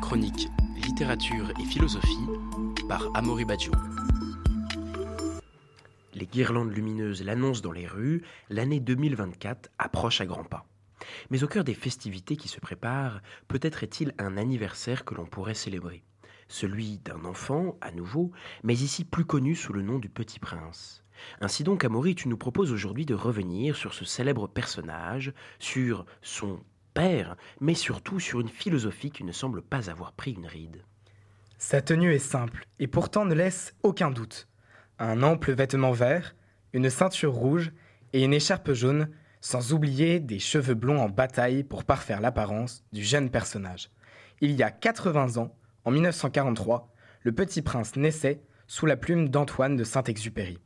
Chronique 0.00 0.48
littérature 0.76 1.50
et 1.60 1.64
philosophie 1.64 2.26
par 2.88 3.08
Amaury 3.14 3.44
Badjo. 3.44 3.72
Les 6.14 6.26
guirlandes 6.26 6.72
lumineuses 6.72 7.22
l'annoncent 7.22 7.60
dans 7.60 7.72
les 7.72 7.86
rues, 7.86 8.22
l'année 8.48 8.80
2024 8.80 9.70
approche 9.78 10.20
à 10.20 10.26
grands 10.26 10.44
pas. 10.44 10.66
Mais 11.30 11.44
au 11.44 11.48
cœur 11.48 11.64
des 11.64 11.74
festivités 11.74 12.36
qui 12.36 12.48
se 12.48 12.60
préparent, 12.60 13.20
peut-être 13.46 13.82
est-il 13.82 14.14
un 14.18 14.36
anniversaire 14.36 15.04
que 15.04 15.14
l'on 15.14 15.26
pourrait 15.26 15.54
célébrer. 15.54 16.02
Celui 16.48 16.98
d'un 16.98 17.24
enfant, 17.24 17.76
à 17.80 17.92
nouveau, 17.92 18.32
mais 18.64 18.74
ici 18.74 19.04
plus 19.04 19.24
connu 19.24 19.54
sous 19.54 19.72
le 19.72 19.82
nom 19.82 19.98
du 19.98 20.08
Petit 20.08 20.40
Prince. 20.40 21.04
Ainsi 21.40 21.62
donc, 21.64 21.84
Amaury, 21.84 22.14
tu 22.14 22.28
nous 22.28 22.38
proposes 22.38 22.72
aujourd'hui 22.72 23.06
de 23.06 23.14
revenir 23.14 23.76
sur 23.76 23.94
ce 23.94 24.04
célèbre 24.04 24.48
personnage, 24.48 25.32
sur 25.58 26.06
son 26.22 26.60
père, 26.94 27.36
mais 27.60 27.74
surtout 27.74 28.20
sur 28.20 28.40
une 28.40 28.48
philosophie 28.48 29.10
qui 29.10 29.24
ne 29.24 29.32
semble 29.32 29.62
pas 29.62 29.90
avoir 29.90 30.12
pris 30.12 30.32
une 30.32 30.46
ride. 30.46 30.84
Sa 31.58 31.82
tenue 31.82 32.14
est 32.14 32.18
simple 32.18 32.64
et 32.78 32.86
pourtant 32.86 33.24
ne 33.24 33.34
laisse 33.34 33.74
aucun 33.82 34.10
doute. 34.10 34.48
Un 34.98 35.22
ample 35.22 35.52
vêtement 35.52 35.92
vert, 35.92 36.34
une 36.72 36.90
ceinture 36.90 37.32
rouge 37.32 37.72
et 38.12 38.24
une 38.24 38.32
écharpe 38.32 38.72
jaune, 38.72 39.08
sans 39.40 39.72
oublier 39.72 40.20
des 40.20 40.38
cheveux 40.38 40.74
blonds 40.74 41.00
en 41.00 41.08
bataille 41.08 41.64
pour 41.64 41.84
parfaire 41.84 42.20
l'apparence 42.20 42.84
du 42.92 43.02
jeune 43.02 43.30
personnage. 43.30 43.90
Il 44.40 44.52
y 44.52 44.62
a 44.62 44.70
80 44.70 45.36
ans, 45.36 45.54
en 45.84 45.90
1943, 45.90 46.92
le 47.22 47.32
petit 47.32 47.62
prince 47.62 47.96
naissait 47.96 48.42
sous 48.66 48.86
la 48.86 48.96
plume 48.96 49.28
d'Antoine 49.28 49.76
de 49.76 49.84
Saint-Exupéry. 49.84 50.58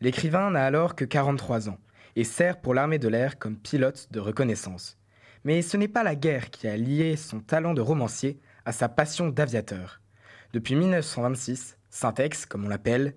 L'écrivain 0.00 0.50
n'a 0.50 0.64
alors 0.64 0.94
que 0.94 1.04
43 1.04 1.70
ans 1.70 1.78
et 2.16 2.24
sert 2.24 2.60
pour 2.60 2.74
l'armée 2.74 2.98
de 2.98 3.08
l'air 3.08 3.38
comme 3.38 3.56
pilote 3.56 4.08
de 4.10 4.20
reconnaissance. 4.20 4.98
Mais 5.46 5.62
ce 5.62 5.76
n'est 5.76 5.86
pas 5.86 6.02
la 6.02 6.16
guerre 6.16 6.50
qui 6.50 6.66
a 6.66 6.76
lié 6.76 7.14
son 7.14 7.38
talent 7.38 7.72
de 7.72 7.80
romancier 7.80 8.40
à 8.64 8.72
sa 8.72 8.88
passion 8.88 9.28
d'aviateur. 9.28 10.00
Depuis 10.52 10.74
1926, 10.74 11.76
Syntex, 11.88 12.46
comme 12.46 12.64
on 12.64 12.68
l'appelle, 12.68 13.14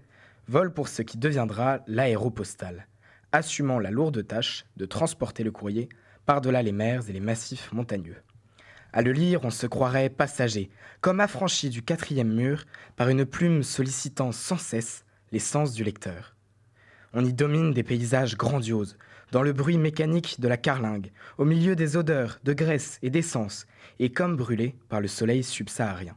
vole 0.48 0.72
pour 0.72 0.90
ce 0.90 1.02
qui 1.02 1.18
deviendra 1.18 1.80
l'aéropostale, 1.88 2.86
assumant 3.32 3.80
la 3.80 3.90
lourde 3.90 4.28
tâche 4.28 4.66
de 4.78 4.86
transporter 4.86 5.44
le 5.44 5.50
courrier 5.50 5.90
par-delà 6.28 6.62
les 6.62 6.72
mers 6.72 7.10
et 7.10 7.14
les 7.14 7.20
massifs 7.20 7.72
montagneux. 7.74 8.22
À 8.94 9.02
le 9.02 9.12
lire, 9.12 9.40
on 9.44 9.50
se 9.50 9.66
croirait 9.66 10.10
passager, 10.10 10.70
comme 11.02 11.22
affranchi 11.22 11.72
du 11.72 11.82
quatrième 11.82 12.32
mur 12.32 12.66
par 12.96 13.10
une 13.10 13.26
plume 13.26 13.64
sollicitant 13.64 14.32
sans 14.32 14.60
cesse 14.60 15.04
les 15.32 15.40
sens 15.40 15.74
du 15.74 15.84
lecteur. 15.84 16.36
On 17.12 17.26
y 17.26 17.34
domine 17.34 17.74
des 17.74 17.82
paysages 17.82 18.38
grandioses, 18.38 19.00
dans 19.32 19.44
le 19.44 19.54
bruit 19.54 19.78
mécanique 19.78 20.40
de 20.40 20.48
la 20.48 20.58
carlingue, 20.58 21.12
au 21.38 21.46
milieu 21.46 21.76
des 21.76 21.98
odeurs 21.98 22.40
de 22.44 22.54
graisse 22.54 22.98
et 23.02 23.10
d'essence, 23.10 23.68
et 24.00 24.12
comme 24.12 24.36
brûlé 24.36 24.76
par 24.90 25.02
le 25.02 25.08
soleil 25.08 25.44
subsaharien. 25.44 26.16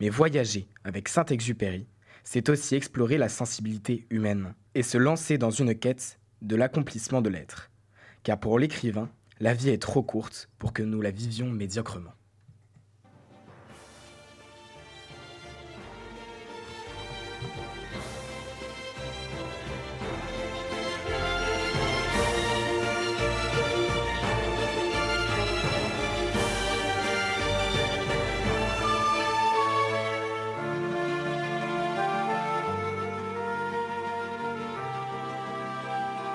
Mais 0.00 0.08
voyager 0.08 0.68
avec 0.84 1.08
Saint-Exupéry, 1.08 1.86
c'est 2.24 2.48
aussi 2.48 2.74
explorer 2.74 3.18
la 3.18 3.28
sensibilité 3.28 4.06
humaine 4.10 4.54
et 4.74 4.82
se 4.82 4.98
lancer 4.98 5.38
dans 5.38 5.50
une 5.50 5.74
quête 5.74 6.18
de 6.42 6.56
l'accomplissement 6.56 7.22
de 7.22 7.30
l'être. 7.30 7.70
Car 8.22 8.38
pour 8.38 8.58
l'écrivain, 8.58 9.08
la 9.40 9.54
vie 9.54 9.70
est 9.70 9.82
trop 9.82 10.02
courte 10.02 10.48
pour 10.58 10.72
que 10.72 10.82
nous 10.82 11.00
la 11.00 11.10
vivions 11.10 11.50
médiocrement. 11.50 12.12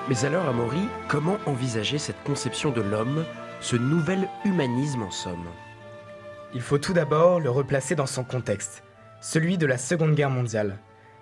Mais 0.08 0.24
alors, 0.24 0.48
Amaury, 0.48 0.88
comment 1.06 1.38
envisager 1.46 1.96
cette 1.96 2.20
conception 2.24 2.70
de 2.70 2.80
l'homme, 2.80 3.24
ce 3.60 3.76
nouvel 3.76 4.28
humanisme 4.44 5.02
en 5.02 5.12
somme? 5.12 5.46
Il 6.54 6.60
faut 6.60 6.78
tout 6.78 6.92
d'abord 6.92 7.38
le 7.38 7.50
replacer 7.50 7.94
dans 7.94 8.06
son 8.06 8.24
contexte, 8.24 8.82
celui 9.20 9.58
de 9.58 9.66
la 9.66 9.78
Seconde 9.78 10.16
Guerre 10.16 10.28
mondiale. 10.28 10.78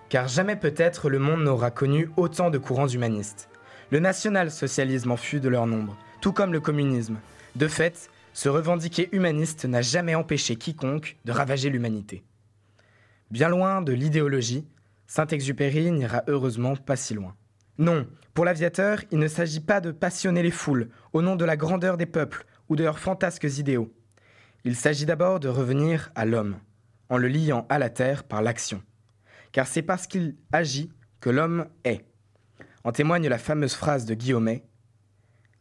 Car 0.08 0.28
jamais 0.28 0.56
peut-être 0.56 1.10
le 1.10 1.18
monde 1.18 1.44
n'aura 1.44 1.70
connu 1.70 2.08
autant 2.16 2.48
de 2.48 2.56
courants 2.56 2.88
humanistes. 2.88 3.50
Le 3.90 4.00
national-socialisme 4.00 5.10
en 5.10 5.16
fut 5.18 5.40
de 5.40 5.50
leur 5.50 5.66
nombre, 5.66 5.98
tout 6.22 6.32
comme 6.32 6.52
le 6.52 6.60
communisme. 6.60 7.18
De 7.56 7.68
fait, 7.68 8.08
se 8.32 8.48
revendiquer 8.48 9.10
humaniste 9.12 9.66
n'a 9.66 9.82
jamais 9.82 10.14
empêché 10.14 10.56
quiconque 10.56 11.18
de 11.26 11.32
ravager 11.32 11.68
l'humanité. 11.68 12.24
Bien 13.30 13.50
loin 13.50 13.82
de 13.82 13.92
l'idéologie, 13.92 14.66
Saint-Exupéry 15.06 15.90
n'ira 15.90 16.22
heureusement 16.28 16.76
pas 16.76 16.96
si 16.96 17.12
loin. 17.12 17.34
Non, 17.80 18.06
pour 18.34 18.44
l'aviateur, 18.44 19.02
il 19.10 19.18
ne 19.18 19.26
s'agit 19.26 19.60
pas 19.60 19.80
de 19.80 19.90
passionner 19.90 20.42
les 20.42 20.50
foules 20.50 20.90
au 21.14 21.22
nom 21.22 21.34
de 21.34 21.46
la 21.46 21.56
grandeur 21.56 21.96
des 21.96 22.04
peuples 22.04 22.44
ou 22.68 22.76
de 22.76 22.84
leurs 22.84 22.98
fantasques 22.98 23.56
idéaux. 23.56 23.90
Il 24.64 24.76
s'agit 24.76 25.06
d'abord 25.06 25.40
de 25.40 25.48
revenir 25.48 26.10
à 26.14 26.26
l'homme, 26.26 26.58
en 27.08 27.16
le 27.16 27.28
liant 27.28 27.66
à 27.70 27.78
la 27.78 27.88
terre 27.88 28.24
par 28.24 28.42
l'action. 28.42 28.82
Car 29.52 29.66
c'est 29.66 29.80
parce 29.80 30.06
qu'il 30.06 30.36
agit 30.52 30.92
que 31.20 31.30
l'homme 31.30 31.68
est. 31.84 32.04
En 32.84 32.92
témoigne 32.92 33.28
la 33.28 33.38
fameuse 33.38 33.72
phrase 33.72 34.04
de 34.04 34.12
Guillaumet, 34.12 34.62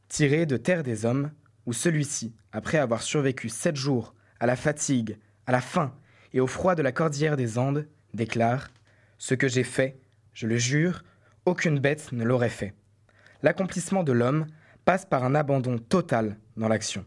tirée 0.10 0.46
de 0.46 0.58
Terre 0.58 0.84
des 0.84 1.06
Hommes, 1.06 1.32
où 1.66 1.72
celui-ci, 1.72 2.36
après 2.52 2.80
avoir 2.80 3.02
survécu 3.02 3.48
sept 3.48 3.78
jours 3.78 4.14
à 4.42 4.46
la 4.46 4.58
fatigue, 4.58 5.18
à 5.46 5.54
la 5.54 5.62
faim 5.62 5.96
et 6.34 6.42
au 6.42 6.48
froid 6.48 6.76
de 6.76 6.82
la 6.82 6.92
cordillère 6.92 7.38
des 7.38 7.58
Andes, 7.58 7.88
déclare 8.14 8.72
Ce 9.18 9.36
que 9.36 9.48
j'ai 9.48 9.64
fait, 9.64 10.02
je 10.34 10.48
le 10.48 10.58
jure, 10.58 11.04
aucune 11.50 11.80
bête 11.80 12.12
ne 12.12 12.24
l'aurait 12.24 12.50
fait. 12.50 12.74
L'accomplissement 13.42 14.04
de 14.04 14.12
l'homme 14.12 14.46
passe 14.86 15.06
par 15.06 15.24
un 15.24 15.36
abandon 15.36 15.78
total 15.78 16.38
dans 16.58 16.68
l'action, 16.68 17.06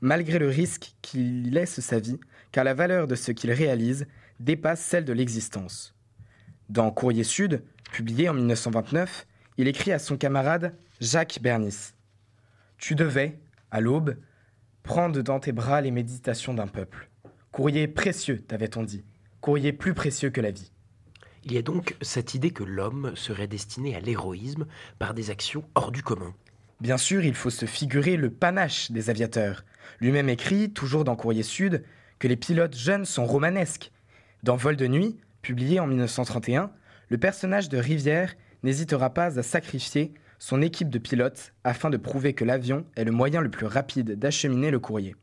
malgré 0.00 0.38
le 0.38 0.48
risque 0.48 0.94
qu'il 1.02 1.50
laisse 1.52 1.80
sa 1.80 1.98
vie, 1.98 2.18
car 2.50 2.64
la 2.64 2.74
valeur 2.74 3.06
de 3.06 3.14
ce 3.14 3.30
qu'il 3.30 3.52
réalise 3.52 4.06
dépasse 4.40 4.80
celle 4.80 5.04
de 5.04 5.12
l'existence. 5.12 5.94
Dans 6.68 6.90
Courrier 6.90 7.24
Sud, 7.24 7.62
publié 7.92 8.28
en 8.28 8.34
1929, 8.34 9.26
il 9.58 9.68
écrit 9.68 9.92
à 9.92 9.98
son 9.98 10.16
camarade 10.16 10.74
Jacques 11.00 11.40
Bernis 11.42 11.92
Tu 12.78 12.94
devais, 12.94 13.38
à 13.70 13.80
l'aube, 13.80 14.16
prendre 14.82 15.20
dans 15.22 15.40
tes 15.40 15.52
bras 15.52 15.80
les 15.80 15.90
méditations 15.90 16.54
d'un 16.54 16.66
peuple. 16.66 17.10
Courrier 17.52 17.86
précieux, 17.86 18.40
t'avait-on 18.40 18.82
dit, 18.82 19.04
courrier 19.40 19.72
plus 19.72 19.94
précieux 19.94 20.30
que 20.30 20.40
la 20.40 20.50
vie. 20.50 20.72
Il 21.46 21.52
y 21.52 21.58
a 21.58 21.62
donc 21.62 21.94
cette 22.00 22.34
idée 22.34 22.52
que 22.52 22.64
l'homme 22.64 23.12
serait 23.16 23.46
destiné 23.46 23.94
à 23.94 24.00
l'héroïsme 24.00 24.66
par 24.98 25.12
des 25.12 25.28
actions 25.28 25.64
hors 25.74 25.92
du 25.92 26.02
commun. 26.02 26.34
Bien 26.80 26.96
sûr, 26.96 27.22
il 27.22 27.34
faut 27.34 27.50
se 27.50 27.66
figurer 27.66 28.16
le 28.16 28.30
panache 28.30 28.90
des 28.90 29.10
aviateurs. 29.10 29.64
Lui-même 30.00 30.30
écrit, 30.30 30.70
toujours 30.70 31.04
dans 31.04 31.16
Courrier 31.16 31.42
Sud, 31.42 31.84
que 32.18 32.28
les 32.28 32.36
pilotes 32.36 32.74
jeunes 32.74 33.04
sont 33.04 33.26
romanesques. 33.26 33.92
Dans 34.42 34.56
Vol 34.56 34.76
de 34.76 34.86
nuit, 34.86 35.18
publié 35.42 35.80
en 35.80 35.86
1931, 35.86 36.70
le 37.10 37.18
personnage 37.18 37.68
de 37.68 37.76
Rivière 37.76 38.34
n'hésitera 38.62 39.10
pas 39.10 39.38
à 39.38 39.42
sacrifier 39.42 40.14
son 40.38 40.62
équipe 40.62 40.88
de 40.88 40.98
pilotes 40.98 41.52
afin 41.62 41.90
de 41.90 41.98
prouver 41.98 42.32
que 42.32 42.44
l'avion 42.44 42.86
est 42.96 43.04
le 43.04 43.12
moyen 43.12 43.42
le 43.42 43.50
plus 43.50 43.66
rapide 43.66 44.18
d'acheminer 44.18 44.70
le 44.70 44.78
courrier. 44.78 45.14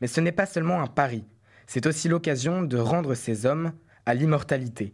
Mais 0.00 0.06
ce 0.08 0.20
n'est 0.20 0.32
pas 0.32 0.46
seulement 0.46 0.82
un 0.82 0.86
pari, 0.86 1.24
c'est 1.66 1.86
aussi 1.86 2.08
l'occasion 2.08 2.62
de 2.62 2.76
rendre 2.76 3.14
ces 3.14 3.46
hommes 3.46 3.72
à 4.06 4.14
l'immortalité, 4.14 4.92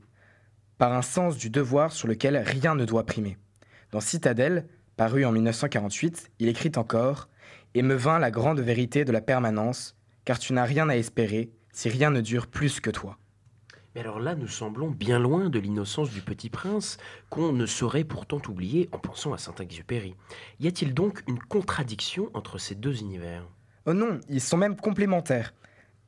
par 0.80 0.94
un 0.94 1.02
sens 1.02 1.36
du 1.36 1.50
devoir 1.50 1.92
sur 1.92 2.08
lequel 2.08 2.38
rien 2.38 2.74
ne 2.74 2.86
doit 2.86 3.04
primer. 3.04 3.36
Dans 3.92 4.00
Citadelle, 4.00 4.66
paru 4.96 5.26
en 5.26 5.30
1948, 5.30 6.30
il 6.38 6.48
écrit 6.48 6.72
encore 6.76 7.28
Et 7.74 7.82
me 7.82 7.94
vint 7.94 8.18
la 8.18 8.30
grande 8.30 8.60
vérité 8.60 9.04
de 9.04 9.12
la 9.12 9.20
permanence, 9.20 9.94
car 10.24 10.38
tu 10.38 10.54
n'as 10.54 10.64
rien 10.64 10.88
à 10.88 10.96
espérer 10.96 11.50
si 11.70 11.90
rien 11.90 12.10
ne 12.10 12.22
dure 12.22 12.46
plus 12.46 12.80
que 12.80 12.88
toi. 12.88 13.18
Mais 13.94 14.00
alors 14.00 14.20
là, 14.20 14.34
nous 14.34 14.48
semblons 14.48 14.88
bien 14.88 15.18
loin 15.18 15.50
de 15.50 15.58
l'innocence 15.58 16.08
du 16.12 16.22
petit 16.22 16.48
prince, 16.48 16.96
qu'on 17.28 17.52
ne 17.52 17.66
saurait 17.66 18.04
pourtant 18.04 18.40
oublier 18.48 18.88
en 18.92 18.98
pensant 18.98 19.34
à 19.34 19.38
Saint-Exupéry. 19.38 20.14
Y 20.60 20.68
a-t-il 20.68 20.94
donc 20.94 21.22
une 21.28 21.40
contradiction 21.40 22.30
entre 22.32 22.56
ces 22.56 22.74
deux 22.74 23.00
univers? 23.00 23.46
Oh 23.84 23.92
non, 23.92 24.18
ils 24.30 24.40
sont 24.40 24.56
même 24.56 24.76
complémentaires. 24.76 25.52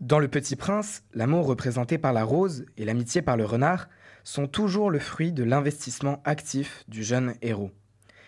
Dans 0.02 0.18
Le 0.18 0.26
Petit 0.26 0.56
Prince, 0.56 1.04
l'amour 1.14 1.46
représenté 1.46 1.96
par 1.96 2.12
la 2.12 2.24
rose 2.24 2.66
et 2.76 2.84
l'amitié 2.84 3.22
par 3.22 3.36
le 3.36 3.44
renard 3.44 3.88
sont 4.24 4.48
toujours 4.48 4.90
le 4.90 4.98
fruit 4.98 5.30
de 5.30 5.44
l'investissement 5.44 6.20
actif 6.24 6.82
du 6.88 7.04
jeune 7.04 7.36
héros. 7.40 7.70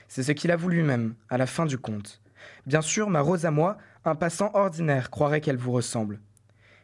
C'est 0.07 0.23
ce 0.23 0.31
qu'il 0.31 0.53
avoue 0.53 0.69
lui-même, 0.69 1.17
à 1.29 1.37
la 1.37 1.47
fin 1.47 1.67
du 1.67 1.77
conte. 1.77 2.23
Bien 2.65 2.81
sûr, 2.81 3.11
ma 3.11 3.23
rose 3.23 3.45
à 3.45 3.51
moi, 3.51 3.77
un 4.05 4.15
passant 4.15 4.53
ordinaire 4.55 5.11
croirait 5.11 5.41
qu'elle 5.41 5.57
vous 5.57 5.73
ressemble. 5.73 6.21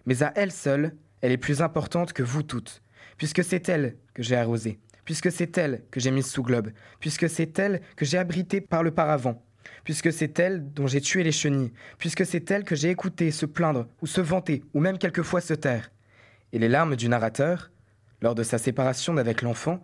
Mais 0.06 0.24
à 0.24 0.32
elle 0.34 0.50
seule, 0.50 0.96
elle 1.20 1.30
est 1.30 1.36
plus 1.36 1.62
importante 1.62 2.12
que 2.12 2.24
vous 2.24 2.42
toutes, 2.42 2.82
puisque 3.16 3.44
c'est 3.44 3.68
elle 3.68 3.96
que 4.12 4.24
j'ai 4.24 4.34
arrosée, 4.34 4.80
puisque 5.04 5.30
c'est 5.30 5.56
elle 5.56 5.84
que 5.92 6.00
j'ai 6.00 6.10
mise 6.10 6.26
sous 6.26 6.42
globe, 6.42 6.72
puisque 6.98 7.28
c'est 7.28 7.56
elle 7.60 7.80
que 7.94 8.04
j'ai 8.04 8.18
abritée 8.18 8.60
par 8.60 8.82
le 8.82 8.90
paravent, 8.90 9.40
puisque 9.84 10.12
c'est 10.12 10.38
elle 10.38 10.72
dont 10.72 10.86
j'ai 10.86 11.00
tué 11.00 11.22
les 11.22 11.32
chenilles, 11.32 11.72
puisque 11.98 12.26
c'est 12.26 12.50
elle 12.50 12.64
que 12.64 12.76
j'ai 12.76 12.90
écouté 12.90 13.30
se 13.30 13.46
plaindre 13.46 13.86
ou 14.02 14.06
se 14.06 14.20
vanter 14.20 14.62
ou 14.74 14.80
même 14.80 14.98
quelquefois 14.98 15.40
se 15.40 15.54
taire. 15.54 15.90
Et 16.52 16.58
les 16.58 16.68
larmes 16.68 16.96
du 16.96 17.08
narrateur, 17.08 17.70
lors 18.20 18.34
de 18.34 18.42
sa 18.42 18.58
séparation 18.58 19.14
d'avec 19.14 19.42
l'enfant, 19.42 19.82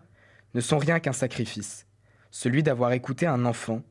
ne 0.54 0.60
sont 0.60 0.78
rien 0.78 1.00
qu'un 1.00 1.12
sacrifice, 1.12 1.86
celui 2.30 2.62
d'avoir 2.62 2.92
écouté 2.92 3.26
un 3.26 3.44
enfant 3.44 3.82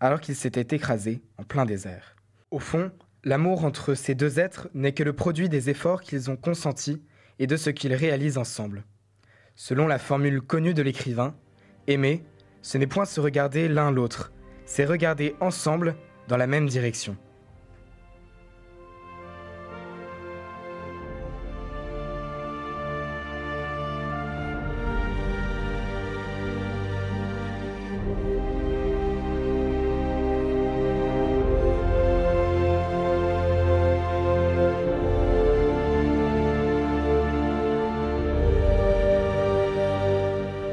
alors 0.00 0.20
qu'il 0.20 0.34
s'était 0.34 0.76
écrasé 0.76 1.22
en 1.38 1.44
plein 1.44 1.64
désert. 1.64 2.16
Au 2.50 2.58
fond, 2.58 2.90
l'amour 3.24 3.64
entre 3.64 3.94
ces 3.94 4.14
deux 4.14 4.40
êtres 4.40 4.68
n'est 4.74 4.92
que 4.92 5.04
le 5.04 5.12
produit 5.12 5.48
des 5.48 5.70
efforts 5.70 6.02
qu'ils 6.02 6.30
ont 6.30 6.36
consentis 6.36 7.02
et 7.38 7.46
de 7.46 7.56
ce 7.56 7.70
qu'ils 7.70 7.94
réalisent 7.94 8.38
ensemble. 8.38 8.84
Selon 9.54 9.86
la 9.86 9.98
formule 9.98 10.40
connue 10.40 10.74
de 10.74 10.82
l'écrivain, 10.82 11.36
aimer, 11.86 12.24
ce 12.62 12.78
n'est 12.78 12.86
point 12.86 13.04
se 13.04 13.20
regarder 13.20 13.68
l'un 13.68 13.90
l'autre, 13.90 14.32
c'est 14.64 14.84
regarder 14.84 15.34
ensemble 15.40 15.94
dans 16.28 16.36
la 16.36 16.46
même 16.46 16.68
direction. 16.68 17.16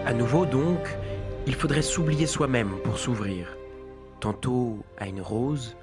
À 0.05 0.13
nouveau 0.13 0.45
donc, 0.45 0.79
il 1.45 1.53
faudrait 1.55 1.81
s'oublier 1.81 2.25
soi-même 2.25 2.71
pour 2.83 2.97
s'ouvrir, 2.97 3.58
tantôt 4.19 4.83
à 4.97 5.07
une 5.07 5.21
rose, 5.21 5.75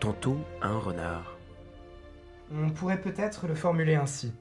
tantôt 0.00 0.38
à 0.60 0.68
un 0.68 0.78
renard. 0.78 1.36
On 2.52 2.70
pourrait 2.70 3.00
peut-être 3.00 3.46
le 3.46 3.54
formuler 3.54 3.96
ainsi. 3.96 4.32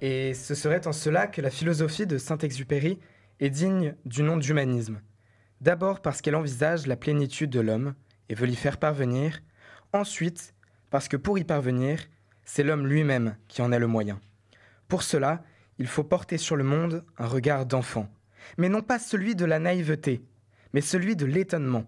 Et 0.00 0.34
ce 0.34 0.54
serait 0.54 0.86
en 0.86 0.92
cela 0.92 1.26
que 1.26 1.40
la 1.40 1.50
philosophie 1.50 2.06
de 2.06 2.18
Saint-Exupéry 2.18 2.98
est 3.40 3.50
digne 3.50 3.94
du 4.04 4.22
nom 4.22 4.36
d'humanisme. 4.36 5.00
D'abord 5.60 6.00
parce 6.00 6.20
qu'elle 6.20 6.36
envisage 6.36 6.86
la 6.86 6.96
plénitude 6.96 7.50
de 7.50 7.60
l'homme 7.60 7.94
et 8.28 8.34
veut 8.34 8.46
l'y 8.46 8.56
faire 8.56 8.78
parvenir. 8.78 9.40
Ensuite, 9.92 10.54
parce 10.90 11.08
que 11.08 11.16
pour 11.16 11.38
y 11.38 11.44
parvenir, 11.44 12.00
c'est 12.44 12.62
l'homme 12.62 12.86
lui-même 12.86 13.36
qui 13.48 13.62
en 13.62 13.72
est 13.72 13.78
le 13.78 13.86
moyen. 13.86 14.20
Pour 14.86 15.02
cela, 15.02 15.42
il 15.78 15.86
faut 15.86 16.04
porter 16.04 16.38
sur 16.38 16.56
le 16.56 16.64
monde 16.64 17.04
un 17.18 17.26
regard 17.26 17.66
d'enfant, 17.66 18.08
mais 18.56 18.68
non 18.68 18.82
pas 18.82 18.98
celui 18.98 19.34
de 19.34 19.44
la 19.44 19.58
naïveté, 19.58 20.22
mais 20.72 20.80
celui 20.80 21.16
de 21.16 21.26
l'étonnement. 21.26 21.86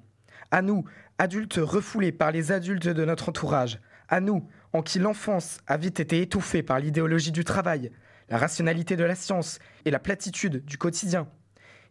À 0.51 0.63
nous, 0.63 0.85
adultes 1.19 1.61
refoulés 1.63 2.13
par 2.13 2.33
les 2.33 2.53
adultes 2.53 2.89
de 2.89 3.05
notre 3.05 3.29
entourage, 3.29 3.81
à 4.09 4.21
nous, 4.21 4.49
en 4.73 4.83
qui 4.83 4.99
l'enfance 4.99 5.59
a 5.67 5.77
vite 5.77 6.01
été 6.01 6.23
étouffée 6.23 6.63
par 6.63 6.81
l'idéologie 6.81 7.33
du 7.33 7.45
travail, 7.45 7.91
la 8.31 8.39
rationalité 8.39 8.97
de 8.97 9.05
la 9.05 9.15
science 9.15 9.59
et 9.85 9.91
la 9.91 9.99
platitude 9.99 10.65
du 10.65 10.79
quotidien. 10.79 11.29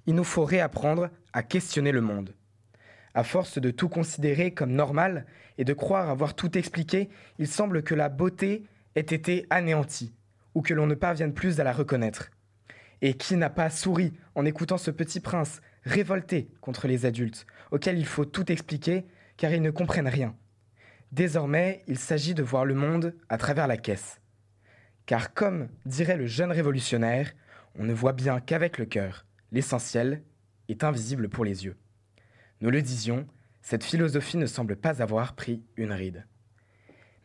Il 0.07 0.15
nous 0.15 0.23
faut 0.23 0.45
réapprendre 0.45 1.09
à 1.33 1.43
questionner 1.43 1.91
le 1.91 2.01
monde. 2.01 2.33
À 3.13 3.23
force 3.23 3.59
de 3.59 3.71
tout 3.71 3.89
considérer 3.89 4.53
comme 4.53 4.73
normal 4.73 5.25
et 5.57 5.65
de 5.65 5.73
croire 5.73 6.09
avoir 6.09 6.35
tout 6.35 6.57
expliqué, 6.57 7.09
il 7.39 7.47
semble 7.47 7.83
que 7.83 7.95
la 7.95 8.09
beauté 8.09 8.65
ait 8.95 9.01
été 9.01 9.45
anéantie, 9.49 10.13
ou 10.55 10.61
que 10.61 10.73
l'on 10.73 10.87
ne 10.87 10.95
parvienne 10.95 11.33
plus 11.33 11.59
à 11.59 11.63
la 11.63 11.73
reconnaître. 11.73 12.29
Et 13.01 13.13
qui 13.13 13.35
n'a 13.35 13.49
pas 13.49 13.69
souri 13.69 14.13
en 14.33 14.45
écoutant 14.45 14.77
ce 14.77 14.89
petit 14.89 15.19
prince 15.19 15.61
révolté 15.87 16.49
contre 16.61 16.87
les 16.87 17.05
adultes, 17.05 17.45
auxquels 17.71 17.97
il 17.97 18.05
faut 18.05 18.25
tout 18.25 18.51
expliquer 18.51 19.05
car 19.37 19.51
ils 19.51 19.61
ne 19.61 19.71
comprennent 19.71 20.07
rien 20.07 20.35
Désormais, 21.11 21.83
il 21.87 21.97
s'agit 21.97 22.33
de 22.33 22.43
voir 22.43 22.65
le 22.65 22.73
monde 22.73 23.15
à 23.29 23.37
travers 23.37 23.67
la 23.67 23.77
caisse. 23.77 24.19
Car 25.05 25.33
comme 25.33 25.69
dirait 25.85 26.17
le 26.17 26.27
jeune 26.27 26.51
révolutionnaire, 26.51 27.31
on 27.75 27.85
ne 27.85 27.93
voit 27.93 28.13
bien 28.13 28.41
qu'avec 28.41 28.77
le 28.77 28.85
cœur, 28.85 29.25
l'essentiel 29.51 30.23
est 30.67 30.83
invisible 30.83 31.29
pour 31.29 31.45
les 31.45 31.63
yeux. 31.63 31.77
Nous 32.59 32.71
le 32.71 32.81
disions, 32.81 33.25
cette 33.61 33.85
philosophie 33.85 34.37
ne 34.37 34.45
semble 34.45 34.75
pas 34.75 35.01
avoir 35.01 35.33
pris 35.33 35.63
une 35.77 35.93
ride. 35.93 36.25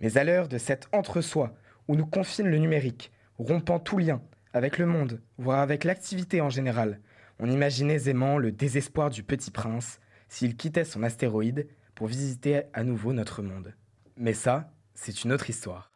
Mais 0.01 0.17
à 0.17 0.25
l'heure 0.25 0.49
de 0.49 0.59
cet 0.59 0.89
entre-soi 0.93 1.55
où 1.89 1.97
nous 1.97 2.07
confine 2.07 2.49
le 2.49 2.59
numérique, 2.59 3.13
rompant 3.39 3.81
tout 3.81 3.99
lien 3.99 4.23
avec 4.53 4.79
le 4.79 4.87
monde, 4.87 5.21
voire 5.39 5.61
avec 5.61 5.85
l'activité 5.85 6.41
en 6.41 6.51
général, 6.51 7.01
on 7.43 7.51
imagine 7.51 7.91
aisément 7.91 8.39
le 8.39 8.53
désespoir 8.53 9.11
du 9.11 9.25
petit 9.25 9.51
prince 9.51 9.99
s'il 10.29 10.57
quittait 10.57 10.85
son 10.85 11.03
astéroïde 11.03 11.67
pour 11.97 12.07
visiter 12.07 12.63
à 12.73 12.85
nouveau 12.85 13.13
notre 13.13 13.43
monde. 13.43 13.75
Mais 14.17 14.33
ça, 14.33 14.73
c'est 14.95 15.25
une 15.25 15.33
autre 15.33 15.51
histoire. 15.51 15.91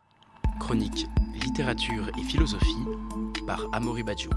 Chronique 0.59 1.07
littérature 1.35 2.11
et 2.19 2.23
philosophie 2.25 2.85
par 3.47 3.65
Amaury 3.73 4.03
Badjo. 4.03 4.31